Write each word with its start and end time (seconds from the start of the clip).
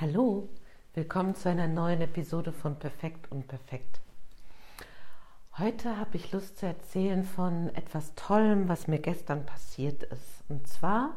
Hallo, 0.00 0.48
willkommen 0.94 1.34
zu 1.34 1.50
einer 1.50 1.68
neuen 1.68 2.00
Episode 2.00 2.54
von 2.54 2.78
Perfekt 2.78 3.30
und 3.30 3.48
Perfekt. 3.48 4.00
Heute 5.58 5.98
habe 5.98 6.16
ich 6.16 6.32
Lust 6.32 6.56
zu 6.56 6.64
erzählen 6.64 7.22
von 7.22 7.68
etwas 7.74 8.14
Tollem, 8.14 8.66
was 8.70 8.88
mir 8.88 8.98
gestern 8.98 9.44
passiert 9.44 10.04
ist. 10.04 10.42
Und 10.48 10.66
zwar 10.66 11.10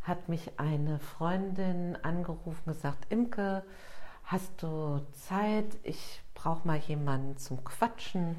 hat 0.00 0.30
mich 0.30 0.58
eine 0.58 1.00
Freundin 1.00 1.96
angerufen 2.02 2.62
und 2.64 2.72
gesagt, 2.72 3.12
Imke, 3.12 3.62
hast 4.24 4.62
du 4.62 5.04
Zeit? 5.12 5.76
Ich 5.82 6.22
brauche 6.32 6.66
mal 6.66 6.78
jemanden 6.78 7.36
zum 7.36 7.62
Quatschen. 7.62 8.36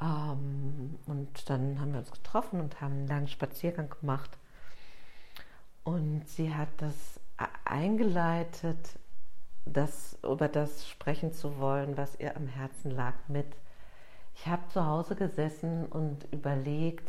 Ähm, 0.00 0.98
und 1.04 1.50
dann 1.50 1.82
haben 1.82 1.92
wir 1.92 1.98
uns 1.98 2.12
getroffen 2.12 2.60
und 2.60 2.80
haben 2.80 2.94
einen 2.94 3.08
langen 3.08 3.28
Spaziergang 3.28 3.94
gemacht. 4.00 4.38
Und 5.84 6.26
sie 6.30 6.54
hat 6.54 6.70
das 6.78 7.20
eingeleitet, 7.64 8.98
das, 9.64 10.18
über 10.22 10.48
das 10.48 10.88
sprechen 10.88 11.32
zu 11.32 11.58
wollen, 11.58 11.96
was 11.96 12.18
ihr 12.18 12.36
am 12.36 12.46
Herzen 12.46 12.90
lag, 12.90 13.14
mit. 13.28 13.46
Ich 14.34 14.46
habe 14.46 14.66
zu 14.68 14.86
Hause 14.86 15.16
gesessen 15.16 15.86
und 15.86 16.26
überlegt, 16.32 17.08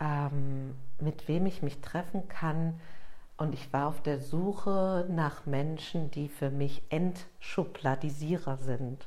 ähm, 0.00 0.74
mit 1.00 1.28
wem 1.28 1.46
ich 1.46 1.62
mich 1.62 1.80
treffen 1.80 2.28
kann. 2.28 2.80
Und 3.36 3.54
ich 3.54 3.72
war 3.72 3.88
auf 3.88 4.02
der 4.02 4.20
Suche 4.20 5.06
nach 5.08 5.46
Menschen, 5.46 6.10
die 6.10 6.28
für 6.28 6.50
mich 6.50 6.82
Entschubladisierer 6.90 8.58
sind. 8.58 9.06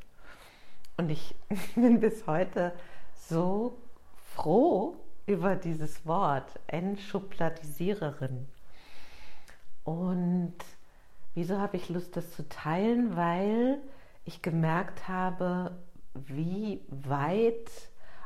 Und 0.98 1.10
ich 1.10 1.36
bin 1.76 2.00
bis 2.00 2.28
heute 2.28 2.74
so 3.16 3.78
froh 4.36 4.96
über 5.26 5.56
dieses 5.56 6.06
Wort, 6.06 6.60
Entschubladisiererin. 6.68 8.48
Und 9.84 10.56
wieso 11.34 11.60
habe 11.60 11.78
ich 11.78 11.90
Lust, 11.90 12.16
das 12.16 12.32
zu 12.32 12.48
teilen? 12.48 13.16
Weil 13.16 13.80
ich 14.26 14.42
gemerkt 14.42 15.08
habe, 15.08 15.78
wie 16.14 16.82
weit 16.90 17.70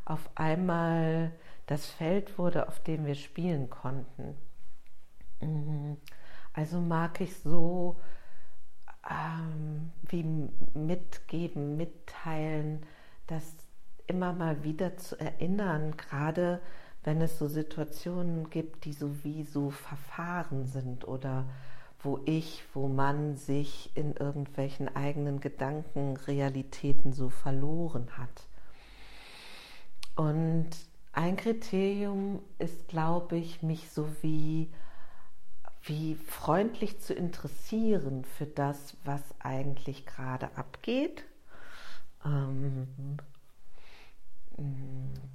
auf 0.06 0.30
einmal 0.36 1.32
das 1.66 1.86
Feld 1.86 2.38
wurde, 2.38 2.68
auf 2.68 2.82
dem 2.82 3.06
wir 3.06 3.16
spielen 3.16 3.70
konnten. 3.70 4.36
Mhm. 5.42 5.98
Also 6.54 6.80
mag 6.80 7.22
ich 7.22 7.38
so 7.38 8.00
ähm, 9.10 9.92
wie 10.04 10.24
mitgeben, 10.74 11.78
mitteilen, 11.78 12.86
das 13.28 13.56
immer 14.08 14.34
mal 14.34 14.64
wieder 14.64 14.98
zu 14.98 15.20
erinnern, 15.20 15.96
gerade 15.98 16.62
wenn 17.04 17.22
es 17.22 17.40
so 17.40 17.48
Situationen 17.48 18.50
gibt, 18.50 18.86
die 18.86 18.94
so 18.94 19.24
wie 19.24 19.44
so 19.44 19.70
verfahren 19.70 20.66
sind 20.66 21.08
oder 21.08 21.46
wo 22.00 22.20
ich, 22.26 22.64
wo 22.74 22.88
man 22.88 23.38
sich 23.38 23.92
in 23.96 24.14
irgendwelchen 24.16 24.94
eigenen 24.96 25.40
Gedanken, 25.40 26.18
Realitäten 26.18 27.14
so 27.14 27.30
verloren 27.30 28.08
hat. 28.18 28.48
Und 30.16 30.70
ein 31.14 31.36
Kriterium 31.36 32.42
ist, 32.60 32.88
glaube 32.88 33.38
ich, 33.38 33.64
mich 33.64 33.90
so 33.90 34.08
wie, 34.22 34.70
wie 35.84 36.16
freundlich 36.16 37.00
zu 37.00 37.14
interessieren 37.14 38.24
für 38.24 38.46
das, 38.46 38.96
was 39.04 39.22
eigentlich 39.40 40.06
gerade 40.06 40.56
abgeht. 40.56 41.24
Ähm, 42.24 43.18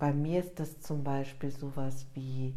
bei 0.03 0.13
mir 0.13 0.41
ist 0.41 0.59
das 0.59 0.81
zum 0.81 1.05
Beispiel 1.05 1.53
sowas 1.53 2.07
wie, 2.15 2.57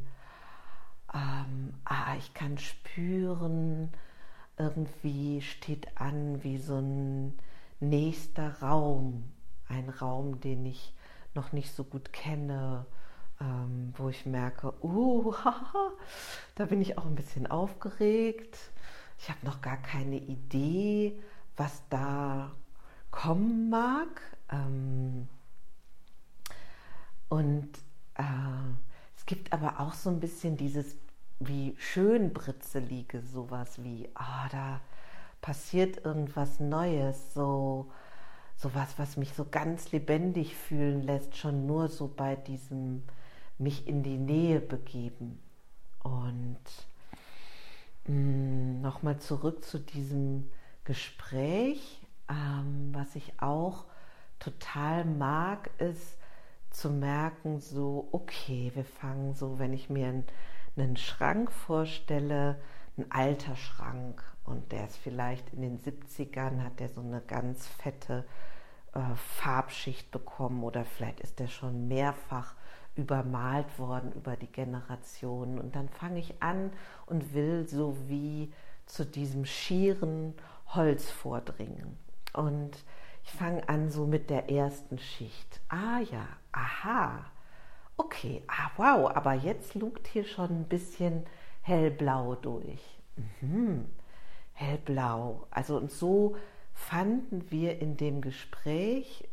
ähm, 1.14 1.76
ah, 1.84 2.16
ich 2.18 2.34
kann 2.34 2.58
spüren, 2.58 3.92
irgendwie 4.58 5.44
steht 5.44 5.96
an 5.96 6.44
wie 6.44 6.58
so 6.58 6.80
ein 6.80 7.38
nächster 7.80 8.64
Raum, 8.64 9.26
ein 9.68 9.90
Raum, 9.90 10.42
den 10.42 10.66
ich 10.66 10.96
noch 11.36 11.52
nicht 11.52 11.72
so 11.72 11.84
gut 11.84 12.12
kenne, 12.14 12.88
ähm, 13.40 13.94
wo 13.96 14.10
ich 14.10 14.26
merke, 14.26 14.74
uh, 14.82 15.36
haha, 15.46 15.92
da 16.56 16.66
bin 16.66 16.82
ich 16.82 16.98
auch 16.98 17.06
ein 17.06 17.14
bisschen 17.14 17.46
aufgeregt. 17.46 18.58
Ich 19.20 19.30
habe 19.30 19.46
noch 19.46 19.62
gar 19.62 19.78
keine 19.78 20.18
Idee, 20.18 21.22
was 21.58 21.84
da 21.92 22.54
kommen 23.12 23.70
mag. 23.70 24.20
Ähm, 24.50 25.28
und 27.36 27.68
äh, 28.14 28.24
es 29.18 29.26
gibt 29.26 29.52
aber 29.52 29.82
auch 29.82 29.94
so 29.94 30.10
ein 30.10 30.22
bisschen 30.22 30.56
dieses 30.56 30.96
wie 31.40 31.76
schön 31.78 32.32
Britzelige, 32.32 33.22
sowas 33.22 33.84
wie, 33.84 34.08
ah, 34.14 34.48
da 34.50 34.80
passiert 35.42 36.06
irgendwas 36.06 36.62
Neues, 36.62 37.34
so 37.34 37.92
sowas, 38.56 38.94
was 38.96 39.18
mich 39.18 39.34
so 39.34 39.44
ganz 39.52 39.92
lebendig 39.92 40.56
fühlen 40.56 41.04
lässt, 41.04 41.36
schon 41.36 41.66
nur 41.66 41.90
so 41.90 42.08
bei 42.08 42.38
diesem 42.38 43.04
mich 43.58 43.86
in 43.86 44.02
die 44.02 44.18
Nähe 44.18 44.62
begeben. 44.62 45.38
Und 46.04 46.58
mm, 48.08 48.80
nochmal 48.80 49.20
zurück 49.20 49.66
zu 49.66 49.80
diesem 49.80 50.50
Gespräch, 50.86 52.00
ähm, 52.30 52.92
was 52.94 53.14
ich 53.18 53.42
auch 53.42 53.84
total 54.40 55.04
mag, 55.04 55.70
ist, 55.80 56.18
zu 56.76 56.90
merken, 56.90 57.60
so, 57.60 58.10
okay, 58.12 58.72
wir 58.74 58.86
fangen 58.86 59.34
so, 59.34 59.60
wenn 59.60 59.74
ich 59.74 59.90
mir 59.90 60.08
einen, 60.76 60.98
Schrank 60.98 61.52
vorstelle, 61.52 62.60
ein 62.98 63.10
alter 63.12 63.56
Schrank 63.56 64.22
und 64.44 64.72
der 64.72 64.86
ist 64.86 64.98
vielleicht 64.98 65.54
in 65.54 65.62
den 65.62 65.80
70ern, 65.80 66.64
hat 66.64 66.80
der 66.80 66.90
so 66.90 67.02
eine 67.02 67.22
ganz 67.22 67.66
fette 67.66 68.26
äh, 68.94 69.00
Farbschicht 69.16 70.12
bekommen 70.12 70.64
oder 70.64 70.84
vielleicht 70.84 71.22
ist 71.22 71.40
der 71.40 71.48
schon 71.48 71.88
mehrfach 71.88 72.56
übermalt 72.96 73.80
worden 73.80 74.12
über 74.14 74.36
die 74.36 74.52
Generationen 74.52 75.60
und 75.60 75.76
dann 75.76 75.90
fange 75.90 76.20
ich 76.20 76.42
an 76.42 76.72
und 77.06 77.34
will 77.34 77.68
so 77.68 77.96
wie 78.08 78.54
zu 78.86 79.06
diesem 79.06 79.46
schieren 79.46 80.34
Holz 80.68 81.10
vordringen 81.10 81.98
und 82.34 82.84
ich 83.26 83.32
fange 83.32 83.68
an 83.68 83.90
so 83.90 84.06
mit 84.06 84.30
der 84.30 84.52
ersten 84.52 85.00
Schicht. 85.00 85.60
Ah 85.68 86.00
ja, 86.12 86.28
aha. 86.56 87.26
Okay, 87.98 88.44
ah 88.48 88.72
wow, 88.78 89.12
aber 89.16 89.34
jetzt 89.34 89.76
lugt 89.76 90.08
hier 90.08 90.26
schon 90.26 90.50
ein 90.50 90.68
bisschen 90.68 91.26
hellblau 91.62 92.36
durch. 92.36 92.82
Mhm. 93.42 93.86
Hellblau. 94.54 95.48
Also 95.50 95.78
und 95.78 95.92
so 95.92 96.36
fanden 96.74 97.50
wir 97.52 97.80
in 97.80 97.98
dem 97.98 98.22
Gespräch 98.22 99.28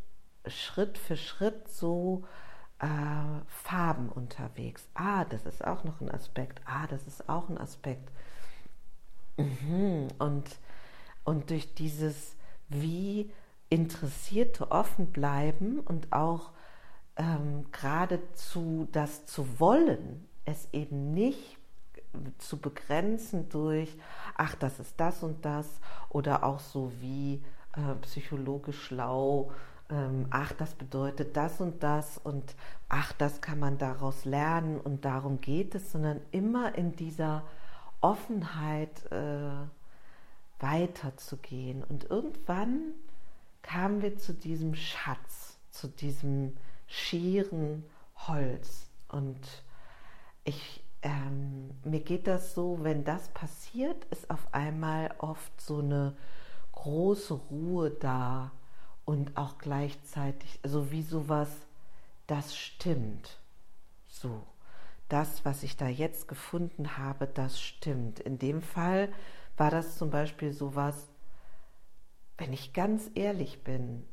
Schritt 0.46 0.98
für 0.98 1.16
Schritt 1.16 1.68
so 1.68 2.24
äh, 2.78 2.86
Farben 3.46 4.08
unterwegs. 4.08 4.88
Ah, 4.94 5.24
das 5.24 5.44
ist 5.46 5.64
auch 5.64 5.84
noch 5.84 6.00
ein 6.00 6.10
Aspekt. 6.10 6.60
Ah, 6.64 6.86
das 6.86 7.06
ist 7.06 7.28
auch 7.28 7.48
ein 7.48 7.58
Aspekt. 7.58 8.10
Mhm. 9.36 10.08
Und, 10.18 10.58
und 11.24 11.50
durch 11.50 11.74
dieses, 11.74 12.36
wie 12.68 13.32
Interessierte 13.68 14.70
offen 14.70 15.12
bleiben 15.12 15.80
und 15.80 16.12
auch 16.12 16.52
ähm, 17.16 17.66
geradezu 17.72 18.88
das 18.92 19.26
zu 19.26 19.60
wollen, 19.60 20.26
es 20.44 20.68
eben 20.72 21.12
nicht 21.12 21.58
zu 22.38 22.58
begrenzen 22.58 23.48
durch, 23.48 23.96
ach, 24.36 24.54
das 24.54 24.80
ist 24.80 24.94
das 24.98 25.22
und 25.22 25.44
das, 25.44 25.66
oder 26.10 26.44
auch 26.44 26.60
so 26.60 26.92
wie 27.00 27.42
äh, 27.74 27.94
psychologisch 28.02 28.82
schlau, 28.82 29.50
ähm, 29.90 30.26
ach, 30.30 30.52
das 30.52 30.74
bedeutet 30.74 31.36
das 31.36 31.60
und 31.60 31.82
das 31.82 32.18
und 32.18 32.54
ach, 32.88 33.12
das 33.12 33.40
kann 33.40 33.58
man 33.58 33.78
daraus 33.78 34.24
lernen 34.24 34.80
und 34.80 35.04
darum 35.04 35.40
geht 35.40 35.74
es, 35.74 35.92
sondern 35.92 36.20
immer 36.30 36.74
in 36.76 36.96
dieser 36.96 37.42
Offenheit 38.00 39.10
äh, 39.10 39.50
weiterzugehen. 40.60 41.84
Und 41.84 42.10
irgendwann 42.10 42.94
kamen 43.62 44.02
wir 44.02 44.16
zu 44.16 44.32
diesem 44.32 44.74
Schatz, 44.74 45.58
zu 45.70 45.88
diesem 45.88 46.56
schieren 46.92 47.84
Holz. 48.28 48.90
Und 49.08 49.40
ich, 50.44 50.84
ähm, 51.02 51.70
mir 51.84 52.00
geht 52.00 52.26
das 52.26 52.54
so, 52.54 52.78
wenn 52.82 53.04
das 53.04 53.28
passiert, 53.30 54.04
ist 54.06 54.30
auf 54.30 54.52
einmal 54.52 55.14
oft 55.18 55.60
so 55.60 55.78
eine 55.78 56.14
große 56.72 57.34
Ruhe 57.34 57.90
da 57.90 58.52
und 59.04 59.36
auch 59.36 59.58
gleichzeitig 59.58 60.60
so 60.64 60.90
wie 60.90 61.02
sowas, 61.02 61.48
das 62.26 62.54
stimmt. 62.56 63.38
So, 64.06 64.42
das, 65.08 65.44
was 65.44 65.62
ich 65.62 65.76
da 65.76 65.88
jetzt 65.88 66.28
gefunden 66.28 66.98
habe, 66.98 67.26
das 67.26 67.60
stimmt. 67.60 68.20
In 68.20 68.38
dem 68.38 68.60
Fall 68.60 69.12
war 69.56 69.70
das 69.70 69.96
zum 69.96 70.10
Beispiel 70.10 70.52
sowas, 70.52 71.08
wenn 72.36 72.52
ich 72.52 72.72
ganz 72.72 73.10
ehrlich 73.14 73.64
bin, 73.64 74.04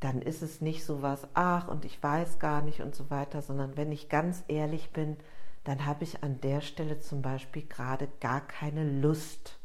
dann 0.00 0.22
ist 0.22 0.42
es 0.42 0.60
nicht 0.60 0.84
so 0.84 1.02
was, 1.02 1.26
ach, 1.34 1.68
und 1.68 1.84
ich 1.84 2.02
weiß 2.02 2.38
gar 2.38 2.62
nicht 2.62 2.80
und 2.80 2.94
so 2.94 3.10
weiter, 3.10 3.42
sondern 3.42 3.76
wenn 3.76 3.90
ich 3.90 4.08
ganz 4.08 4.44
ehrlich 4.48 4.90
bin, 4.90 5.16
dann 5.64 5.86
habe 5.86 6.04
ich 6.04 6.22
an 6.22 6.40
der 6.40 6.60
Stelle 6.60 7.00
zum 7.00 7.20
Beispiel 7.20 7.66
gerade 7.66 8.08
gar 8.20 8.40
keine 8.40 9.00
Lust, 9.00 9.58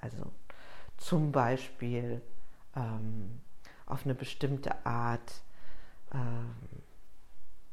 also 0.00 0.30
zum 0.96 1.32
Beispiel 1.32 2.22
ähm, 2.76 3.40
auf 3.86 4.04
eine 4.04 4.14
bestimmte 4.14 4.86
Art 4.86 5.42
ähm, 6.12 6.54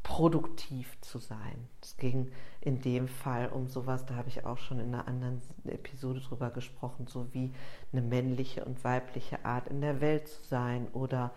produktiv 0.03 0.99
zu 1.01 1.19
sein. 1.19 1.69
Es 1.81 1.95
ging 1.97 2.31
in 2.59 2.81
dem 2.81 3.07
Fall 3.07 3.49
um 3.49 3.67
sowas, 3.67 4.05
da 4.05 4.15
habe 4.15 4.29
ich 4.29 4.45
auch 4.45 4.57
schon 4.57 4.79
in 4.79 4.93
einer 4.93 5.07
anderen 5.07 5.41
Episode 5.65 6.19
drüber 6.19 6.49
gesprochen, 6.49 7.07
so 7.07 7.27
wie 7.33 7.53
eine 7.93 8.01
männliche 8.01 8.65
und 8.65 8.83
weibliche 8.83 9.45
Art 9.45 9.67
in 9.67 9.81
der 9.81 10.01
Welt 10.01 10.27
zu 10.27 10.43
sein 10.43 10.87
oder 10.93 11.31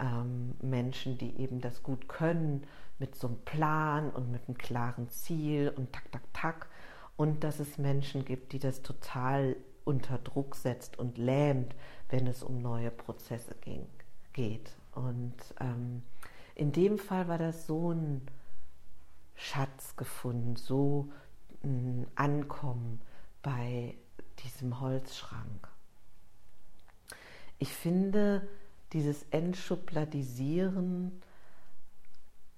ähm, 0.00 0.54
Menschen, 0.60 1.18
die 1.18 1.38
eben 1.40 1.60
das 1.60 1.82
gut 1.82 2.08
können, 2.08 2.66
mit 2.98 3.14
so 3.14 3.28
einem 3.28 3.38
Plan 3.44 4.10
und 4.10 4.30
mit 4.30 4.48
einem 4.48 4.56
klaren 4.56 5.08
Ziel 5.08 5.72
und 5.76 5.92
tak, 5.92 6.10
tak, 6.12 6.22
tak. 6.32 6.68
Und 7.16 7.44
dass 7.44 7.60
es 7.60 7.78
Menschen 7.78 8.24
gibt, 8.24 8.52
die 8.52 8.58
das 8.58 8.82
total 8.82 9.56
unter 9.84 10.18
Druck 10.18 10.56
setzt 10.56 10.98
und 10.98 11.16
lähmt, 11.18 11.74
wenn 12.10 12.26
es 12.26 12.42
um 12.42 12.60
neue 12.60 12.90
Prozesse 12.90 13.54
ging, 13.60 13.86
geht. 14.32 14.70
Und 14.92 15.34
ähm, 15.60 16.02
in 16.54 16.72
dem 16.72 16.98
Fall 16.98 17.28
war 17.28 17.38
das 17.38 17.66
so 17.66 17.92
ein 17.92 18.22
Schatz 19.34 19.96
gefunden, 19.96 20.56
so 20.56 21.08
ein 21.62 22.06
Ankommen 22.14 23.00
bei 23.42 23.94
diesem 24.42 24.80
Holzschrank. 24.80 25.68
Ich 27.58 27.72
finde 27.72 28.46
dieses 28.92 29.24
Entschubladisieren 29.30 31.22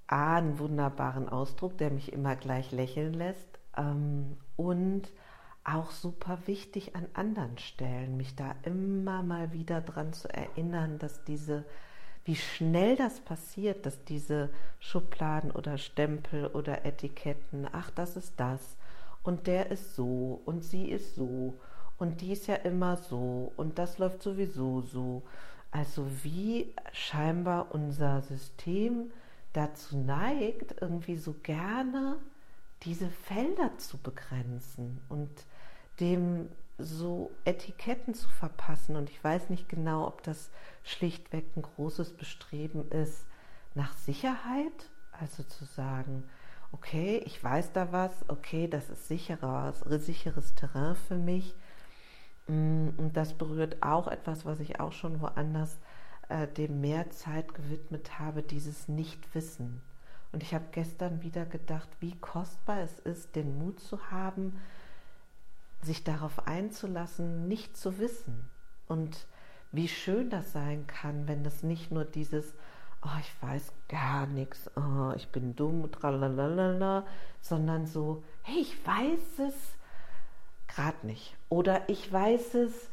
A, 0.06 0.36
einen 0.36 0.58
wunderbaren 0.58 1.28
Ausdruck, 1.28 1.76
der 1.78 1.90
mich 1.90 2.12
immer 2.12 2.34
gleich 2.34 2.72
lächeln 2.72 3.12
lässt 3.12 3.58
ähm, 3.76 4.36
und 4.56 5.02
auch 5.64 5.90
super 5.90 6.38
wichtig 6.46 6.96
an 6.96 7.06
anderen 7.12 7.58
Stellen, 7.58 8.16
mich 8.16 8.34
da 8.34 8.54
immer 8.62 9.22
mal 9.22 9.52
wieder 9.52 9.82
dran 9.82 10.14
zu 10.14 10.32
erinnern, 10.32 10.98
dass 10.98 11.24
diese 11.24 11.64
wie 12.28 12.36
schnell 12.36 12.94
das 12.94 13.20
passiert, 13.20 13.86
dass 13.86 14.04
diese 14.04 14.50
Schubladen 14.80 15.50
oder 15.50 15.78
Stempel 15.78 16.48
oder 16.48 16.84
Etiketten, 16.84 17.66
ach, 17.72 17.90
das 17.90 18.16
ist 18.16 18.34
das 18.36 18.76
und 19.22 19.46
der 19.46 19.70
ist 19.70 19.96
so 19.96 20.42
und 20.44 20.62
sie 20.62 20.90
ist 20.90 21.14
so 21.14 21.54
und 21.96 22.20
die 22.20 22.32
ist 22.32 22.46
ja 22.46 22.56
immer 22.56 22.96
so 22.98 23.52
und 23.56 23.78
das 23.78 23.96
läuft 23.96 24.22
sowieso 24.22 24.82
so. 24.82 25.22
Also 25.70 26.06
wie 26.22 26.74
scheinbar 26.92 27.74
unser 27.74 28.22
System 28.22 29.10
dazu 29.52 29.96
neigt, 29.96 30.80
irgendwie 30.80 31.16
so 31.16 31.34
gerne 31.42 32.16
diese 32.82 33.08
Felder 33.08 33.76
zu 33.78 33.98
begrenzen 33.98 35.00
und 35.08 35.30
dem 36.00 36.48
so 36.78 37.32
Etiketten 37.44 38.14
zu 38.14 38.28
verpassen. 38.28 38.96
Und 38.96 39.10
ich 39.10 39.22
weiß 39.22 39.50
nicht 39.50 39.68
genau, 39.68 40.06
ob 40.06 40.22
das 40.22 40.50
schlichtweg 40.84 41.44
ein 41.56 41.62
großes 41.62 42.12
Bestreben 42.16 42.88
ist 42.90 43.26
nach 43.74 43.92
Sicherheit, 43.96 44.90
also 45.12 45.42
zu 45.42 45.64
sagen, 45.64 46.24
okay, 46.72 47.20
ich 47.24 47.42
weiß 47.42 47.72
da 47.72 47.92
was, 47.92 48.12
okay, 48.28 48.68
das 48.68 48.88
ist 48.90 49.08
sicherer, 49.08 49.72
sicheres 49.98 50.54
Terrain 50.54 50.94
für 50.94 51.16
mich. 51.16 51.54
Und 53.08 53.16
das 53.16 53.32
berührt 53.32 53.82
auch 53.82 54.06
etwas, 54.06 54.44
was 54.44 54.60
ich 54.60 54.80
auch 54.80 54.92
schon 54.92 55.22
woanders 55.22 55.78
äh, 56.28 56.46
dem 56.46 56.82
mehr 56.82 57.08
Zeit 57.08 57.54
gewidmet 57.54 58.18
habe, 58.18 58.42
dieses 58.42 58.86
Nichtwissen. 58.86 59.80
Und 60.30 60.42
ich 60.42 60.52
habe 60.52 60.66
gestern 60.72 61.22
wieder 61.22 61.46
gedacht, 61.46 61.88
wie 62.00 62.14
kostbar 62.18 62.80
es 62.80 62.98
ist, 62.98 63.34
den 63.34 63.56
Mut 63.56 63.80
zu 63.80 64.10
haben, 64.10 64.60
sich 65.80 66.04
darauf 66.04 66.46
einzulassen, 66.46 67.48
nicht 67.48 67.78
zu 67.78 67.98
wissen. 67.98 68.50
Und 68.88 69.26
wie 69.72 69.88
schön 69.88 70.28
das 70.28 70.52
sein 70.52 70.86
kann, 70.86 71.26
wenn 71.26 71.44
das 71.44 71.62
nicht 71.62 71.90
nur 71.90 72.04
dieses, 72.04 72.52
oh, 73.00 73.18
ich 73.20 73.42
weiß 73.42 73.72
gar 73.88 74.26
nichts, 74.26 74.70
oh, 74.76 75.14
ich 75.16 75.28
bin 75.28 75.56
dumm, 75.56 75.90
tralalala, 75.90 77.06
sondern 77.40 77.86
so, 77.86 78.22
hey, 78.42 78.60
ich 78.60 78.86
weiß 78.86 79.48
es 79.48 79.54
gerade 80.66 81.06
nicht. 81.06 81.34
Oder 81.48 81.88
ich 81.88 82.12
weiß 82.12 82.52
es 82.52 82.90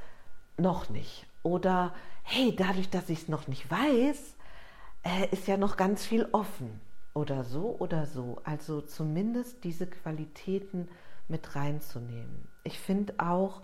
noch 0.58 0.90
nicht. 0.90 1.26
Oder 1.44 1.94
hey, 2.24 2.56
dadurch, 2.56 2.90
dass 2.90 3.10
ich 3.10 3.24
es 3.24 3.28
noch 3.28 3.48
nicht 3.48 3.70
weiß, 3.70 4.36
äh, 5.04 5.28
ist 5.32 5.48
ja 5.48 5.58
noch 5.58 5.78
ganz 5.78 6.06
viel 6.06 6.28
offen. 6.32 6.82
Oder 7.14 7.44
so 7.44 7.78
oder 7.80 8.06
so. 8.06 8.42
Also 8.44 8.82
zumindest 8.82 9.64
diese 9.64 9.88
Qualitäten 9.88 10.90
mit 11.28 11.56
reinzunehmen. 11.56 12.48
Ich 12.64 12.80
finde 12.80 13.14
auch 13.20 13.62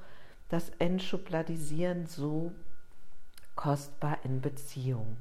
das 0.49 0.69
Entschubladisieren 0.79 2.07
so 2.07 2.51
kostbar 3.55 4.19
in 4.23 4.41
Beziehungen. 4.41 5.17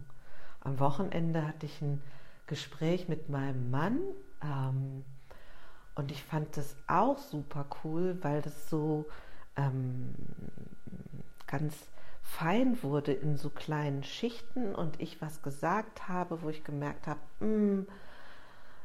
Am 0.60 0.78
Wochenende 0.78 1.46
hatte 1.46 1.66
ich 1.66 1.80
ein 1.80 2.02
Gespräch 2.46 3.08
mit 3.08 3.28
meinem 3.28 3.70
Mann 3.70 4.00
ähm, 4.42 5.04
und 5.94 6.10
ich 6.10 6.22
fand 6.22 6.56
das 6.56 6.76
auch 6.86 7.18
super 7.18 7.66
cool, 7.82 8.18
weil 8.22 8.42
das 8.42 8.68
so 8.68 9.06
ähm, 9.56 10.14
ganz 11.50 11.74
fein 12.22 12.82
wurde 12.82 13.12
in 13.12 13.36
so 13.36 13.50
kleinen 13.50 14.04
Schichten 14.04 14.74
und 14.74 15.00
ich 15.00 15.20
was 15.20 15.42
gesagt 15.42 16.08
habe, 16.08 16.42
wo 16.42 16.48
ich 16.48 16.62
gemerkt 16.64 17.06
habe, 17.06 17.20
hm, 17.40 17.86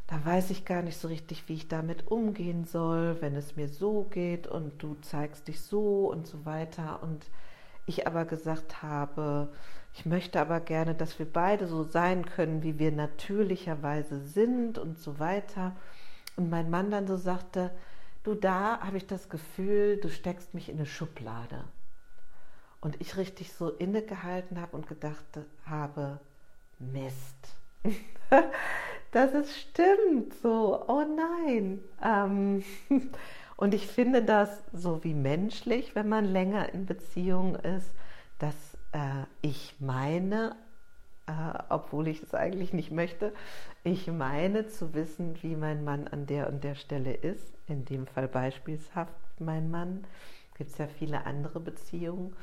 da 0.08 0.24
weiß 0.24 0.52
ich 0.52 0.66
gar 0.66 0.82
nicht 0.82 0.98
so 0.98 1.08
richtig, 1.08 1.48
wie 1.48 1.54
ich 1.54 1.68
damit 1.68 2.08
umgehen 2.08 2.66
soll, 2.66 3.22
wenn 3.22 3.36
es 3.36 3.56
mir 3.56 3.70
so 3.70 4.04
geht 4.04 4.48
und 4.48 4.82
du 4.82 4.96
zeigst 5.02 5.48
dich 5.48 5.62
so 5.62 6.12
und 6.12 6.28
so 6.28 6.46
weiter. 6.46 7.02
Und 7.02 7.26
ich 7.88 8.06
aber 8.08 8.26
gesagt 8.26 8.84
habe, 8.84 9.50
ich 9.94 10.06
möchte 10.06 10.40
aber 10.40 10.60
gerne, 10.60 10.94
dass 10.94 11.18
wir 11.18 11.26
beide 11.26 11.68
so 11.68 11.84
sein 11.84 12.26
können, 12.26 12.62
wie 12.64 12.78
wir 12.78 12.92
natürlicherweise 12.92 14.20
sind 14.20 14.78
und 14.78 15.00
so 15.00 15.20
weiter. 15.20 15.76
Und 16.36 16.50
mein 16.50 16.70
Mann 16.70 16.92
dann 16.92 17.08
so 17.08 17.18
sagte, 17.18 17.72
du 18.24 18.36
da 18.36 18.80
habe 18.82 18.98
ich 18.98 19.08
das 19.08 19.30
Gefühl, 19.30 19.98
du 19.98 20.10
steckst 20.10 20.54
mich 20.54 20.70
in 20.70 20.78
eine 20.78 20.86
Schublade. 20.86 21.64
Und 22.86 23.02
ich 23.02 23.18
richtig 23.18 23.52
so 23.52 23.72
innegehalten 23.72 24.62
habe 24.62 24.78
und 24.78 24.88
gedacht 24.88 25.26
habe, 25.66 26.20
Mist. 26.78 27.56
dass 29.12 29.34
es 29.34 29.60
stimmt. 29.60 30.36
So, 30.44 30.86
oh 30.88 31.04
nein. 31.04 31.80
Ähm, 32.04 32.64
und 33.58 33.74
ich 33.74 33.88
finde 33.88 34.22
das 34.22 34.62
so 34.72 35.04
wie 35.04 35.16
menschlich, 35.16 35.96
wenn 35.96 36.08
man 36.08 36.26
länger 36.26 36.72
in 36.76 36.86
Beziehung 36.86 37.56
ist, 37.56 37.90
dass 38.38 38.54
äh, 38.92 39.24
ich 39.42 39.74
meine, 39.80 40.56
äh, 41.26 41.58
obwohl 41.70 42.08
ich 42.08 42.22
es 42.22 42.36
eigentlich 42.36 42.72
nicht 42.72 42.92
möchte, 42.92 43.34
ich 43.84 44.06
meine 44.06 44.68
zu 44.68 44.94
wissen, 44.94 45.42
wie 45.42 45.56
mein 45.56 45.84
Mann 45.84 46.08
an 46.08 46.28
der 46.28 46.50
und 46.50 46.64
der 46.64 46.76
Stelle 46.76 47.16
ist. 47.16 47.52
In 47.66 47.84
dem 47.84 48.06
Fall 48.06 48.28
beispielshaft 48.28 49.16
mein 49.40 49.72
Mann. 49.72 50.06
Gibt 50.56 50.70
es 50.70 50.78
ja 50.78 50.88
viele 50.88 51.26
andere 51.26 51.60
Beziehungen. 51.60 52.36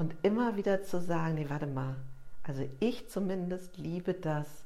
Und 0.00 0.14
immer 0.22 0.56
wieder 0.56 0.82
zu 0.82 0.98
sagen, 0.98 1.34
nee, 1.34 1.50
warte 1.50 1.66
mal. 1.66 1.94
Also 2.42 2.66
ich 2.80 3.10
zumindest 3.10 3.76
liebe 3.76 4.14
das, 4.14 4.64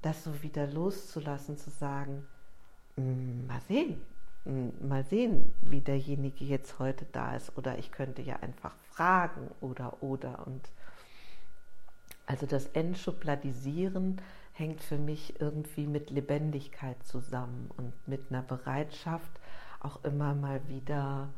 das 0.00 0.24
so 0.24 0.42
wieder 0.42 0.66
loszulassen, 0.66 1.58
zu 1.58 1.68
sagen, 1.68 2.26
mm, 2.96 3.46
mal 3.46 3.60
sehen, 3.68 4.00
mm, 4.46 4.88
mal 4.88 5.04
sehen, 5.04 5.52
wie 5.60 5.82
derjenige 5.82 6.42
jetzt 6.46 6.78
heute 6.78 7.04
da 7.12 7.36
ist. 7.36 7.52
Oder 7.58 7.76
ich 7.76 7.92
könnte 7.92 8.22
ja 8.22 8.36
einfach 8.36 8.72
fragen 8.92 9.50
oder 9.60 10.02
oder. 10.02 10.46
Und 10.46 10.62
also 12.24 12.46
das 12.46 12.64
Entschubladisieren 12.68 14.22
hängt 14.54 14.80
für 14.80 14.96
mich 14.96 15.38
irgendwie 15.38 15.86
mit 15.86 16.08
Lebendigkeit 16.08 16.96
zusammen 17.02 17.70
und 17.76 17.92
mit 18.08 18.22
einer 18.30 18.40
Bereitschaft, 18.40 19.38
auch 19.80 20.02
immer 20.02 20.34
mal 20.34 20.66
wieder 20.66 21.28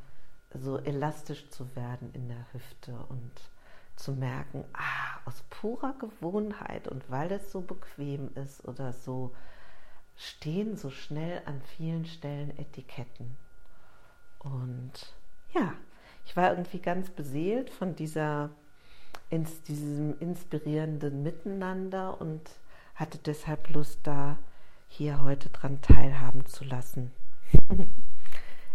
so 0.54 0.78
elastisch 0.78 1.48
zu 1.50 1.74
werden 1.76 2.10
in 2.14 2.28
der 2.28 2.46
Hüfte 2.52 2.92
und 3.08 3.32
zu 3.96 4.12
merken, 4.12 4.64
ah, 4.72 5.20
aus 5.24 5.42
purer 5.50 5.94
Gewohnheit 5.98 6.88
und 6.88 7.10
weil 7.10 7.32
es 7.32 7.50
so 7.50 7.60
bequem 7.60 8.30
ist 8.34 8.66
oder 8.66 8.92
so, 8.92 9.34
stehen 10.16 10.76
so 10.76 10.90
schnell 10.90 11.42
an 11.46 11.60
vielen 11.76 12.06
Stellen 12.06 12.56
Etiketten. 12.58 13.36
Und 14.38 14.92
ja, 15.52 15.74
ich 16.24 16.36
war 16.36 16.50
irgendwie 16.50 16.80
ganz 16.80 17.10
beseelt 17.10 17.70
von 17.70 17.96
dieser, 17.96 18.50
ins, 19.30 19.62
diesem 19.62 20.18
inspirierenden 20.20 21.22
Miteinander 21.22 22.20
und 22.20 22.42
hatte 22.94 23.18
deshalb 23.18 23.70
Lust, 23.70 24.00
da 24.04 24.38
hier 24.88 25.22
heute 25.22 25.50
dran 25.50 25.80
teilhaben 25.80 26.46
zu 26.46 26.64
lassen. 26.64 27.12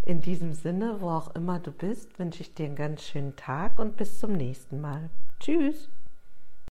In 0.06 0.20
diesem 0.20 0.54
Sinne, 0.54 0.98
wo 1.00 1.10
auch 1.10 1.34
immer 1.34 1.60
du 1.60 1.72
bist, 1.72 2.20
wünsche 2.20 2.42
ich 2.42 2.54
dir 2.54 2.66
einen 2.66 2.76
ganz 2.76 3.04
schönen 3.04 3.38
Tag 3.38 3.80
und 3.80 3.96
bis 3.96 4.20
zum 4.20 4.34
nächsten 4.34 4.82
Mal. 4.82 5.10
Tschüss. 5.40 5.90